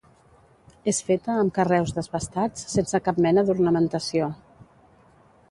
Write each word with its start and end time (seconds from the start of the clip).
És 0.91 1.01
feta 1.09 1.35
amb 1.41 1.53
carreus 1.57 1.93
desbastats, 1.99 2.65
sense 2.77 3.03
cap 3.09 3.21
mena 3.27 3.45
d'ornamentació. 3.51 4.33